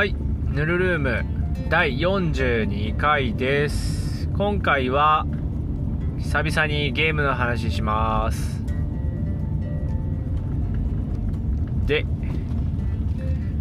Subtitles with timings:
[0.00, 0.16] はい
[0.48, 1.24] ヌルルーム
[1.68, 4.30] 第42回です。
[4.34, 5.26] 今回は
[6.16, 8.64] 久々にゲームの話します。
[11.84, 12.06] で、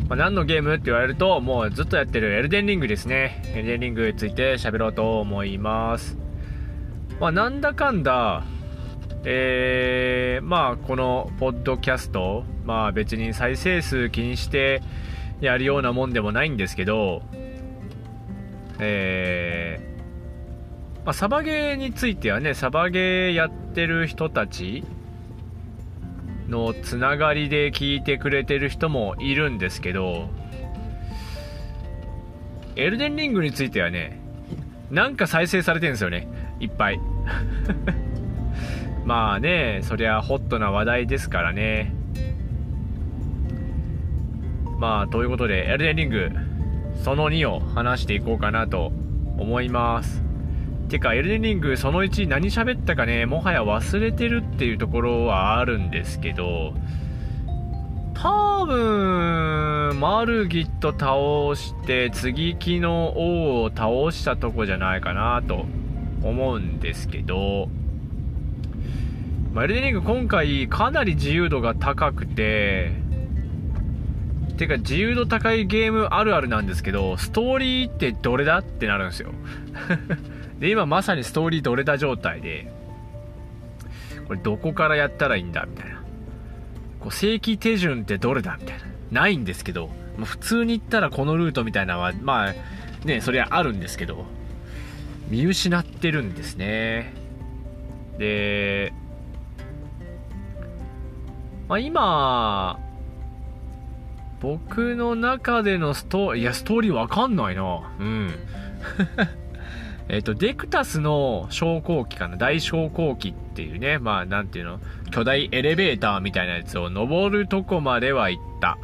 [0.08, 3.44] まあ、何のゲームって言われるともうずっとやってるエルデンリングですね。
[3.54, 6.18] エルデンリングについて喋ろうと思います。
[7.20, 8.46] まあなんだかんだ
[9.26, 14.82] えー、まあこのポッドキャストまあ別に再生数気にして
[15.42, 17.22] やるようなもんでもないんですけど
[18.80, 24.84] えー、まあ、サバゲーについてはねサバゲーやってる人たち
[26.48, 30.30] のつながりで聞いてくれてる人もいるんですけど
[32.76, 34.20] エルデンリングについてはね
[34.92, 36.28] なんか再生されてるんですよね。
[36.60, 37.00] いっぱい。
[39.06, 41.94] まあねそりゃホットな話題ですからね。
[44.80, 46.30] まあということでエルデンリング
[47.04, 48.94] その2を話していこうかなと
[49.38, 50.24] 思います。
[50.88, 56.74] てかエルデンリングその1何喋ったかねもはや忘れてるっていうところはあるんですけど
[58.16, 65.66] 多分マルギット倒して継ぎ木の王を倒したとこじゃないかなと
[66.24, 67.70] 思うんですけど
[69.54, 72.92] まあ、エルデンリング今回かなり自由度が高くて、
[74.60, 79.32] てか自由度高いゲームあるあるなんですけど、ストーリーってどれだってなるんですよ。
[80.60, 82.70] で、今まさにストーリーどれだ状態で、
[84.28, 86.02] これどこからやったらいいんだみたいな。
[87.00, 88.84] こう正規手順ってどれだみたいな。
[89.22, 89.90] ないんですけど、
[90.22, 92.54] 普通に行ったらこのルートみたいなのは、まあ、
[93.06, 94.26] ね、それはあるんですけど、
[95.30, 97.14] 見失ってるんですね。
[98.18, 98.92] で、
[101.70, 102.89] まあ、今、
[104.40, 107.92] 僕の中でのストーリー、いや、ストーリーわかんないな。
[108.00, 108.30] うん。
[110.08, 112.38] えっと、デクタスの昇降機かな。
[112.38, 114.80] 大昇降機っていうね、まあ、なんていうの、
[115.12, 118.78] 巨大エレベーターみたいなやつを登るとこまでは行った。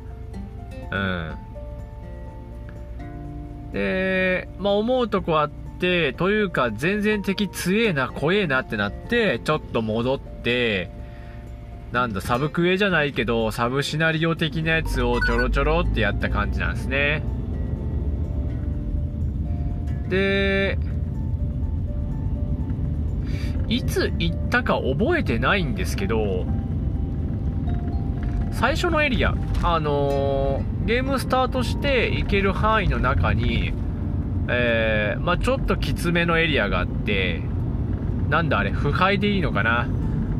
[0.91, 1.35] うん。
[3.71, 5.49] で、まあ、思うとこあっ
[5.79, 10.91] て、というか、全然敵強えな、怖えなってなって、ちょっと戻って、
[11.95, 17.23] なんだ、サブクエじゃないけど、サブシナリオ的なやつをちょろちょろってやった感じなんですね。
[20.09, 20.77] で、
[23.69, 26.45] いつ行ったか覚えてないんですけど、
[28.51, 29.33] 最初のエリア、
[29.63, 33.71] あのー、ゲームスタートして行ける範囲の中に、
[34.49, 37.39] えー、まあ、ちょっときつめのエリアがあって、
[38.29, 39.87] なんだあれ、腐敗でいいのかな？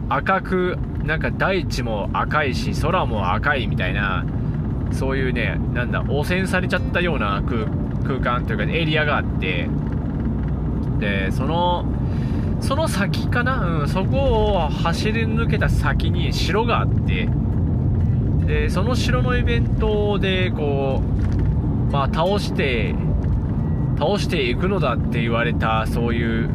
[0.10, 4.26] 赤くなんか大地も赤いし空も赤いみたいな
[4.92, 9.68] そういうねなんだ汚染されちゃったような空間というかエリアがあって。
[11.00, 11.86] でその
[12.62, 17.30] その先かな、うん、そこを走り抜けた先に城があって。
[18.46, 21.02] でその城のイベントでこ
[21.90, 22.96] うまあ倒して
[23.98, 26.50] 倒していくのだって言われたそういう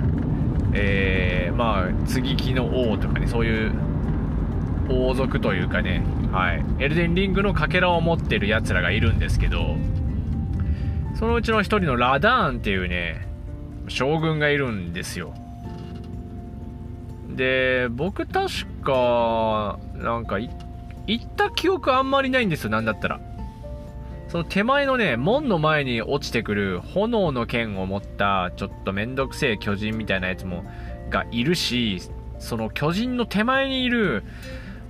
[0.72, 3.72] えー、まあ継ぎ木の王とかねそういう
[4.90, 6.02] 王族というかね、
[6.32, 9.76] はい、エルデンリングのかけらを持ってるやつらがいるんですけど、
[11.14, 13.26] そのうちの一人のラダーンっていうね、
[13.88, 15.34] 将軍がいるんですよ。
[17.36, 20.50] で、僕確か、なんか行
[21.22, 23.20] った記憶あんまりないんですよ、なんだったら。
[24.28, 30.64] その手前のね、門の前に落ちてくる炎の剣を持った、ちょっとめんどくせえ巨人みたいなやつも、
[31.10, 32.00] がいるし、
[32.38, 34.22] その巨人の手前にいる、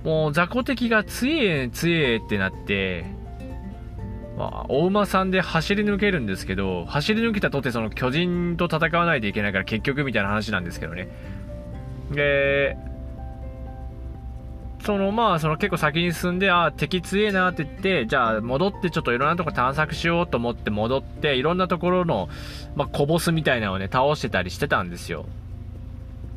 [0.03, 3.05] もう雑魚敵が強え強えってなって、
[4.37, 11.07] まあ、お馬さんで走り抜けるんですけど、走り抜けたとてその巨人と戦わないといけないから結局みたいな話なんですけどね。
[12.11, 12.77] で、
[14.83, 22.29] そのまあ、その結構先に進んで、ああ、敵強えなって言って、じゃあ戻ってちょっといろんなとこ探索しようと思って戻って、いろんなところの、
[22.75, 25.25] まあ、小ボスみたいなのをね、倒してたりしてたんですよ。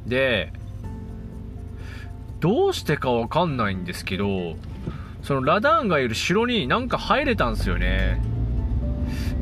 [0.06, 0.52] で、
[2.44, 4.56] どうしてかわかんないんですけど、
[5.22, 8.20] そのラダーンがいる城になんか入れたんですよね。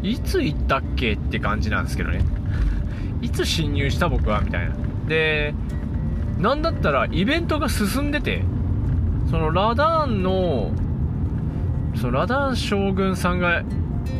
[0.05, 2.21] いつ行ったっけって感じなんですけどね。
[3.21, 4.77] いつ侵入した僕はみたいな。
[5.09, 5.53] で、
[6.39, 8.45] なんだったらイベントが進んでて、
[9.33, 10.71] そのラダーンの、
[11.97, 13.65] そのラダーン将軍さんが、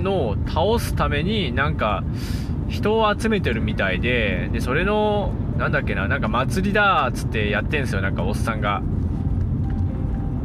[0.03, 2.03] の倒すためになんか
[2.73, 8.83] 人を集めてるみたいで、で、それのなんだっけな、なんか祭りだっつってやってんすよ、なんかおっさんが。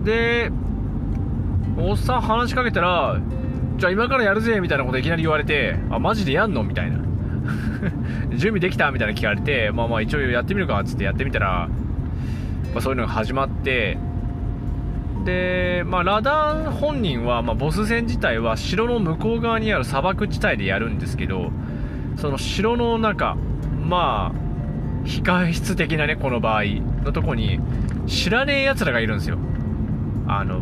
[0.03, 0.51] で、
[1.77, 3.19] おっさん話しかけたら、
[3.77, 6.63] じゃあ今からやるぜみたいなこといきなり言われてあマジでやんの？
[6.63, 6.97] みたいな。
[8.35, 8.91] 準備できた？
[8.91, 11.69] みたいな聞かれてまあまあ一応やってみるかっつってやってみたら、
[12.73, 13.99] まあ、そういうのが始まって
[15.25, 21.51] で、まあ、ラダン本人は、まあ、ボス戦自体は城の向こう側にある砂漠地帯でやるんですけど
[22.17, 23.35] その城の中
[23.85, 26.63] まあ控室的なねこの場合
[27.03, 27.59] のとこに
[28.07, 29.37] 知らねえ奴らがいるんですよ。
[30.27, 30.61] あの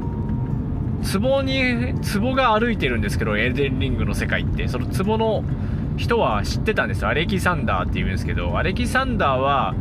[1.20, 4.68] 壺に壺が歩いてるんですけどエルデンリングの世界って。
[4.68, 5.44] その壺の
[5.98, 7.08] 人は知ってたんですよ。
[7.08, 9.74] アレキサンダーって言うんですけどアレキサンダーは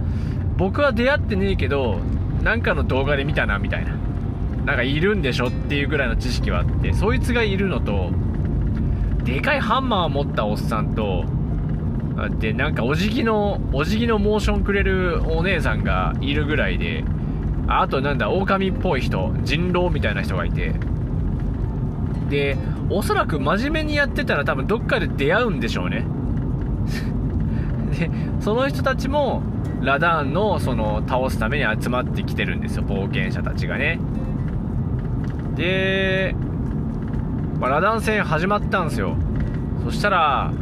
[0.57, 1.99] 僕は出会ってねえけど
[2.43, 3.95] なんかの動画で見たなみたいな。
[4.65, 8.11] なんかいるんでしょっていうぐらいの知識はあってそいつがいるのと
[9.23, 11.25] でかいハンマーを持ったおっさんと
[12.39, 17.05] でなんかお辞儀のお辞儀のモーションくれるお姉さんがいるぐらいで
[17.67, 20.75] あとなんだ狼っぽい人人狼みたいな人がいて。
[22.31, 22.57] で
[22.91, 26.05] おそらく真面目にやってたら多分どっかで出会うんでしょうね。
[27.99, 29.43] でその人たちも
[29.81, 32.85] ラダーンのその倒すために集まってきてるんですよ。
[32.85, 33.99] 冒険者たちがね。
[35.55, 36.35] で、
[37.61, 39.17] まあ、ラダン戦始まったんですよ。
[39.85, 40.53] そしたら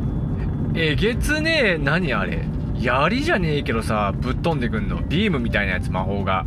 [0.74, 2.44] えげつねえ何あれ？
[2.78, 5.02] 槍じゃねえけどさぶっ飛んでくんの。
[5.02, 6.44] ビームみたいなやつ魔法が。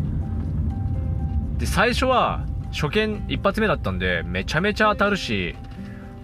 [1.57, 5.55] で最初は初見一発目だったんでめちゃめちゃ当たるし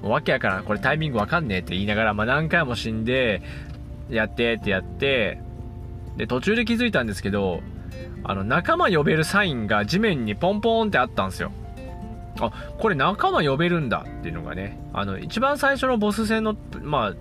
[0.02, 3.42] わけやからこれタイミングわかんねえって言いながら、まあ、何回も死んで
[4.10, 5.40] やってってやって
[6.18, 7.62] で途中で気づいたんですけど
[8.24, 11.54] あの仲間呼べるサインが地面にポンポンってあったんですよ。
[12.40, 17.14] あこれ仲間呼べるんだっていうのがねあの一番最初のボス戦のまあ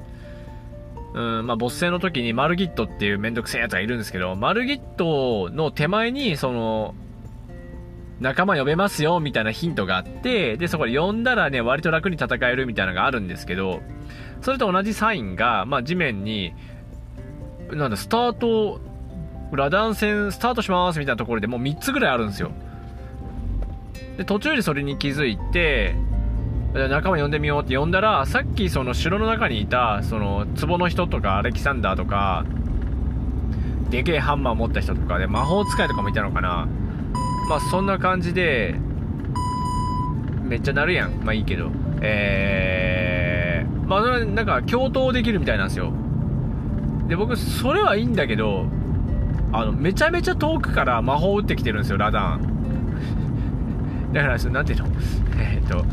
[1.13, 6.95] うんまあ、ボス戦の時にマルギットっていうめんどくせえやつがいるんですけど、マルギットの手前に、その、
[8.21, 13.81] 仲間呼べますよ、みたいなヒントがあって、で、そこで呼んだらね、割と楽に戦えるみたいなのがあるんですけど、
[14.43, 16.55] それと同じサインが、まあ、地面に、
[17.73, 18.81] なんだ、スタート、
[19.53, 22.53] ラダン戦スタートしますみたいなところでもう3つぐらいあるんですよ。
[24.17, 25.97] で、途中でそれに気づいて、
[26.73, 32.45] 仲間呼んでみようって呼んだら、さっきその城の中にいた、その、壺の人とか、アレキサンダーとか、
[33.91, 36.69] でけえハンマー持った人とかで、魔法使いとかもいたのかな。
[37.49, 38.77] まあ、そんな感じで、
[40.45, 41.13] めっちゃなるやん。
[41.25, 41.71] まあいいけど。
[42.01, 45.93] えー、まあ、なんか、共闘できるみたいなんですよ。
[47.09, 48.67] で、僕、それはいいんだけど、
[49.53, 52.41] あの、めちゃめちゃ遠くから魔法打ってきてるんですよ、ラダン。
[54.15, 54.87] だから、なんていうの？
[55.41, 55.85] えー、っと、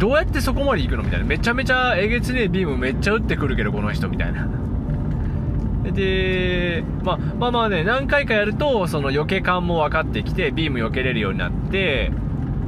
[0.00, 1.26] どうやってそこまで行くのみたいな。
[1.26, 4.48] めちゃめちゃえげつねえビームめっちゃ撃ってくるけど、この人、みたいな。
[5.92, 12.12] で、まあ、まあまあね、何回かやると、その避け感も分かってきて、ビーム避けれるようになって、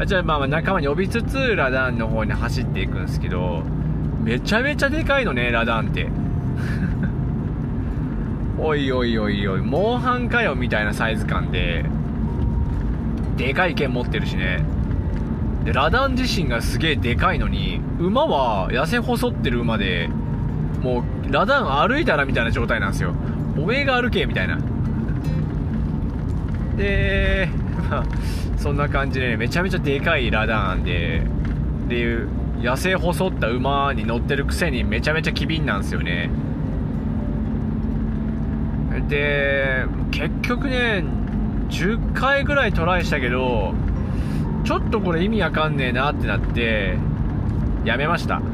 [0.04, 3.62] じゃあまあ仲間に呼びつつ、ラダンの方に走っていくんですけど、
[4.20, 6.08] めちゃめちゃでかいのね、ラダンって。
[8.60, 11.86] おいおいおいおい、モンハンかよ、みたいなサイズ感で、
[13.38, 14.62] でかい剣持ってるしね。
[15.64, 20.08] でラダン自身がすげえでかいのに馬は痩せ細ってる馬で
[20.80, 23.14] もうラダン歩いたらみたいな状態なんですよ。
[23.56, 24.58] おめえが歩けみたいな。
[26.76, 27.48] で
[27.90, 28.04] まあ
[28.56, 31.22] そんな感じで、ね、めちゃめちゃでかいラダンで
[31.86, 32.28] っていう
[32.60, 36.30] 痩せ細った馬に乗ってるくせにめちゃめちゃ機敏なんですよね。
[39.08, 41.04] で結局ね
[41.68, 43.74] 10回ぐらいトライしたけど
[44.64, 46.96] ちょっとこれ意味わかんねえなってなって
[47.84, 48.40] やめました。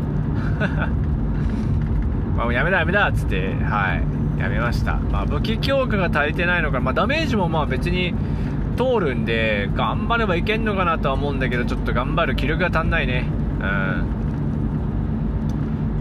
[2.36, 4.40] まあやめだやめだっつってはい。
[4.40, 4.98] やめました。
[5.10, 8.14] まあ武器強化が足りてないのかまあダメージもまあ別に
[8.76, 13.24] 通るんで頑張ればいけんのかなとは思うんだけどちょっと頑張る気力が足んないね。
[13.60, 14.06] うん。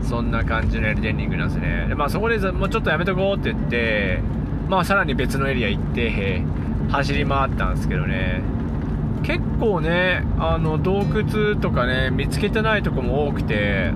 [0.04, 1.88] そんな感じのエルデンリングなんですね。
[1.90, 4.22] でまあそこでもうちょっとやめとこうって言って
[4.70, 6.44] まあさらに別のエリア行って
[6.90, 8.42] 走り回ったんですけどね。
[9.60, 13.94] 構ねあの洞窟とかね見つけてないとこも多くて。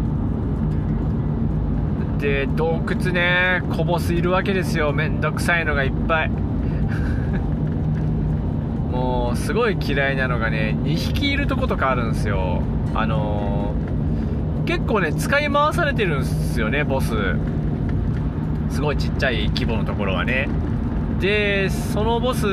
[2.21, 4.93] で洞窟ねコボスいるわけですよ。
[4.93, 6.29] めんどくさいのがいっぱい。
[8.91, 12.61] もうすごい嫌いなのがね2匹いるとことかあるんですよ。
[12.93, 17.15] あのー、結構ね使い回されてるんですよねボス。
[18.69, 20.47] すごいちっちゃい規模のところはね。
[21.19, 22.45] でそのボス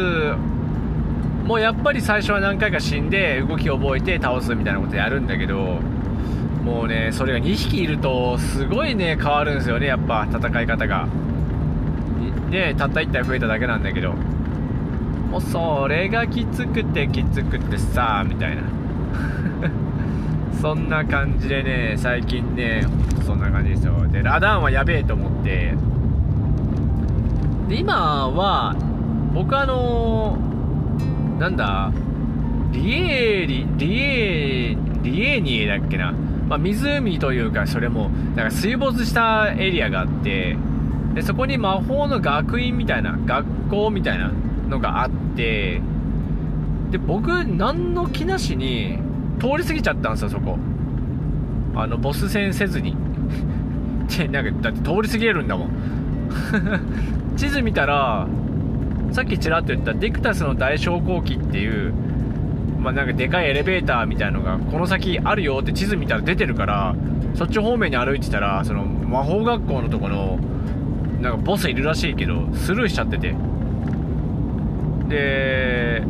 [1.48, 5.80] もうやっぱり最初は何回か死んで動きを覚えて倒すみたいなことやるんだけど
[6.62, 11.08] もうねそれが2匹いるとすごいね変わるんですよねやっぱ戦い方が。
[12.50, 14.12] ねたった1体増えただけなんだけど。
[15.30, 18.62] もうそれがきつくてきつくてさみたいな。
[20.60, 22.84] そんな感じでね最近ね
[23.22, 24.06] そんな感じですよ。
[24.12, 25.74] でラダンはやべえと思って。
[27.70, 28.76] で今は
[29.32, 30.47] 僕あのー、
[31.38, 31.92] なんだ？
[32.72, 40.56] リエーリリエーリエーニエだっけな、まあ、湖というかそれもなんか水没したエリアがあって
[41.14, 44.32] でそこに魔法の学院みたいな学校みたいな
[44.68, 45.80] のがあって
[46.90, 48.98] で僕何の気なしに
[49.40, 50.58] 通り過ぎちゃったんですよそこ。
[51.74, 52.96] あのボス戦せずに。
[54.18, 55.70] でなんかだって通り過ぎれるんだもん。
[57.36, 58.26] 地図見たら
[59.12, 61.92] さっきちらっと言ったディクタスの大昇降機っていう
[62.78, 66.94] まあ、なんかでかいエレベーターみたいなのがこの先あるよって地図見たら出てるから
[67.34, 70.38] そっち方面に歩いてたらその魔法学校のとこの
[71.20, 73.34] なんかボスいるらしいけどスルーしちゃってて。
[75.08, 76.02] で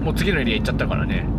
[0.00, 1.26] もう次のエリア行っちゃったからね。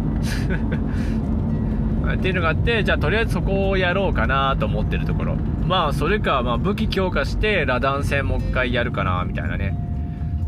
[2.13, 5.35] っていうのがあってじゃあとりあえずそこをやろうかなと思ってるところ。
[5.65, 9.75] まあそれか、まあ、武器強化してラダン戦もう一回やるかなみたいなね。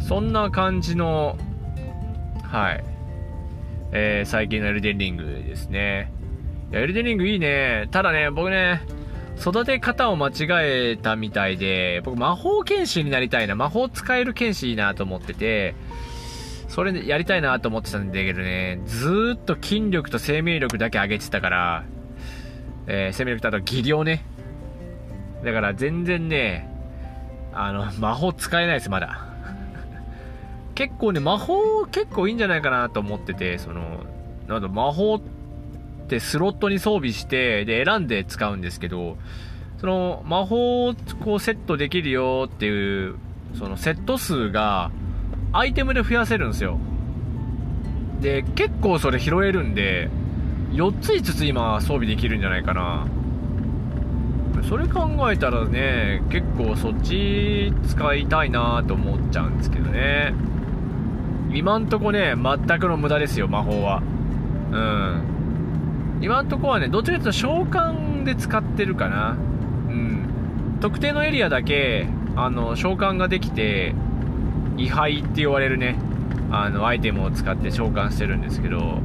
[0.07, 1.37] そんな感じの
[2.43, 2.83] はい
[3.93, 6.11] えー、最近のエルデンリングですね
[6.71, 8.81] エルデンリングいいねただね僕ね
[9.39, 10.33] 育て方を間違
[10.93, 15.75] えたみたいで僕魔法剣士になりたいな魔法使える剣士いいなと思ってて
[16.71, 21.83] それやりたいなと思ってたんだけどね、ずーっと筋力と生命力だけ上げてたから、
[22.87, 24.23] えー、生命力とあと技量ね。
[25.43, 26.69] だから全然ね、
[27.51, 29.30] あの、魔法使えないです、まだ。
[30.81, 34.03] 結構ね、魔法結構いいんじゃないかなと思ってて、その、
[34.47, 35.21] なんだ、魔法っ
[36.07, 39.15] てスロットに装備して、で、選んで使うんですけど、
[39.77, 43.13] その、魔法をこうセットできるよっていう、
[43.53, 44.89] そのセット数が、
[45.53, 46.79] アイテムで増やせるんですよ。
[48.19, 50.09] で結構それ拾えるんで
[50.71, 53.05] 4つ5つ今装備できるんじゃないかな。
[54.69, 60.33] それ考えたらね結構そっち使いたいなと思っちゃうんですけどね。
[61.53, 64.01] 今んとこね全くの無駄ですよ魔法は。
[64.71, 66.19] うん。
[66.21, 69.31] 今んとこはねどっちかというと召喚で使ってるかな。
[69.31, 70.77] うん。
[70.79, 73.93] 特定のエリアだけあの召喚ができて
[74.77, 75.97] 位牌って言われるね
[76.51, 78.99] あのアイテムを使って召喚してるんですけど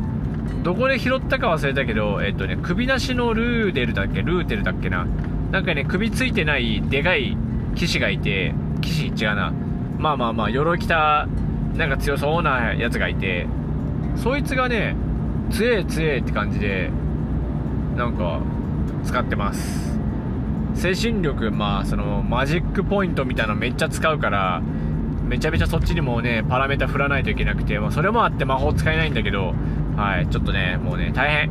[0.62, 5.06] どこで拾ったか忘れたけどえっとね首なしのルーデルだっけルーテルだっけな。
[5.50, 7.36] なんかね首ついてないでかい
[7.74, 9.52] 騎士がいて騎士違うな。
[9.98, 11.28] まあまあまあ鎧着た
[11.76, 13.46] なんか強そうなやつがいて
[14.16, 14.96] そいつがね
[15.50, 16.90] 強え強えって感じで
[17.96, 18.40] なんか
[19.04, 19.98] 使ってます
[20.74, 24.62] 精神力まあそのマジックポイントみたいなのめっちゃ使うから
[25.26, 29.54] めちゃめちゃそっちにもね、パラメータ振らないといけなくて、まあ、それもあって魔法使えないんだけど、
[29.96, 31.50] はい、ちょっとね、もうね、大変。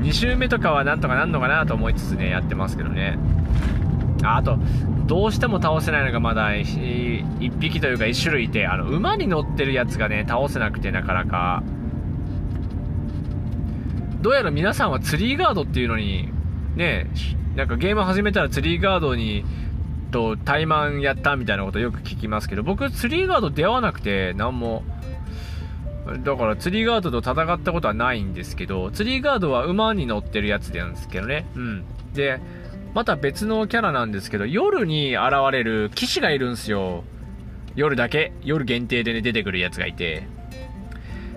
[0.00, 3.18] 2周目とかはなんとかなんのかなと思いつつね、やってますけどね。
[4.22, 4.58] あと、
[5.06, 11.62] どうしても倒せないのがまだ1匹というか1種類いて、あの、馬に乗ってるやつがね、倒せなくてなかなか。
[14.20, 16.28] どうやら皆さんはツリーガードっていうのに、
[16.74, 17.08] ね、
[17.54, 19.44] なんかゲーム始めたらツリーガードに
[20.10, 24.82] と怠慢やったみたいなことよく聞きますけど、僕、ツリーガード出会わなくて、なんも。
[26.24, 31.46] だから、ツリーガードと戦ったことはないんですけど、ツリーガードは馬に乗ってるやつなんですけどね。
[31.54, 31.84] うん。
[32.14, 32.40] で、
[32.98, 37.04] また別のキャラなんですけど、夜に現れる騎士がいるんすよ。
[37.76, 40.26] 夜だけ、夜限定でね、出てくるやつがいて。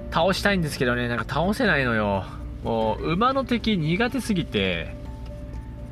[0.09, 2.25] 倒したいんですけどね、なんか倒せないのよ。
[2.63, 4.95] もう、馬の敵苦手すぎて、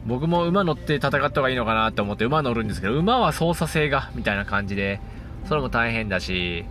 [0.07, 4.99] 僕も馬乗って戦った方がいいのかなって思って馬乗るんですけど、馬は操作性が、みたいな感じで、
[5.45, 6.65] それも大変だし、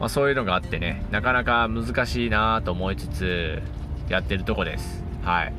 [0.00, 3.62] まあ、そういうのがあってね、なかなか難しいなと思いつつ、
[4.08, 5.04] やってるとこです。
[5.22, 5.52] はい。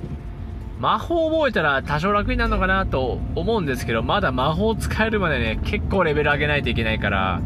[0.79, 7.41] 魔法覚えたら多少楽になるのかなと思うんですけど、まだ魔法使えるまでね、結構レベル上げないといけないから、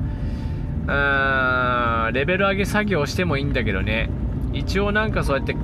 [0.86, 4.12] うーん、レベル上げ作業してもいいんだけどね、
[4.54, 5.56] 一応なんかそうやって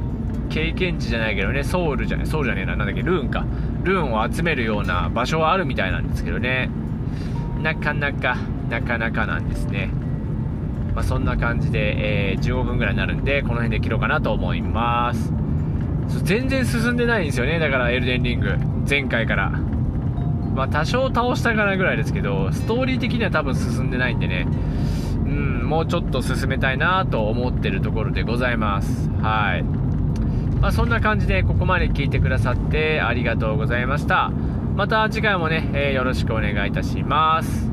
[0.50, 3.46] 経験値じゃないけどね、ソウルじゃね、ソウルじゃねえな、なんだっけ、ルーンか。
[3.84, 6.72] ルーンを集めるような場所はあるみたいなんですけどね。
[7.62, 8.36] なかなか、
[8.70, 9.92] なかなかなんですね。
[10.96, 15.32] まあ、そんな感じで、えー、15分ぐらいになるんで、この辺で切ろうかなと思います。
[16.24, 18.58] 全然進んでないんですよね、だからエルデンリング。
[18.90, 19.50] 前回から。
[20.56, 24.48] まあ、多少倒したかなぐらいですけど、ストーリー的には多分進んでないんでね。
[25.26, 29.10] うん、もうちょっと進めたいなと思ってるところでございます。
[29.22, 29.64] はい。
[30.60, 34.32] まあ、そんな感じでここまで聞いてくださってありがとうございました。
[34.76, 37.69] また次回もね、えー、よろしくお願いいたします。